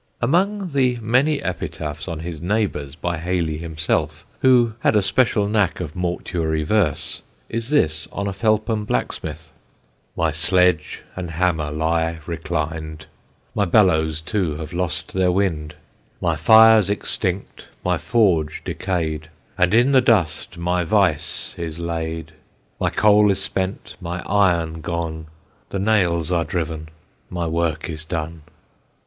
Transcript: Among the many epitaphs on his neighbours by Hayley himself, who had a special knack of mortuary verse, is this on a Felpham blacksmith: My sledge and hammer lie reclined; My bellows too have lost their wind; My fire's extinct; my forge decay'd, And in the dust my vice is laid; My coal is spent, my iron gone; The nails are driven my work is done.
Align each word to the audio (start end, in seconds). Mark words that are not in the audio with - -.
Among 0.19 0.71
the 0.71 0.97
many 0.99 1.43
epitaphs 1.43 2.07
on 2.07 2.21
his 2.21 2.41
neighbours 2.41 2.95
by 2.95 3.19
Hayley 3.19 3.59
himself, 3.59 4.25
who 4.39 4.73
had 4.79 4.95
a 4.95 5.01
special 5.03 5.47
knack 5.47 5.79
of 5.79 5.95
mortuary 5.95 6.63
verse, 6.63 7.21
is 7.49 7.69
this 7.69 8.07
on 8.11 8.25
a 8.25 8.33
Felpham 8.33 8.83
blacksmith: 8.83 9.51
My 10.15 10.31
sledge 10.31 11.03
and 11.15 11.29
hammer 11.29 11.69
lie 11.69 12.17
reclined; 12.25 13.05
My 13.53 13.65
bellows 13.65 14.21
too 14.21 14.55
have 14.55 14.73
lost 14.73 15.13
their 15.13 15.31
wind; 15.31 15.75
My 16.19 16.35
fire's 16.35 16.89
extinct; 16.89 17.67
my 17.85 17.99
forge 17.99 18.63
decay'd, 18.65 19.29
And 19.55 19.71
in 19.71 19.91
the 19.91 20.01
dust 20.01 20.57
my 20.57 20.83
vice 20.83 21.53
is 21.59 21.77
laid; 21.77 22.31
My 22.79 22.89
coal 22.89 23.29
is 23.29 23.39
spent, 23.43 23.97
my 24.01 24.23
iron 24.25 24.81
gone; 24.81 25.27
The 25.69 25.77
nails 25.77 26.31
are 26.31 26.43
driven 26.43 26.89
my 27.29 27.45
work 27.45 27.87
is 27.87 28.03
done. 28.03 28.41